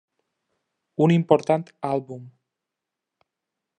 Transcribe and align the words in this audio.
Un 1.07 1.13
important 1.17 1.67
àlbum. 1.91 2.25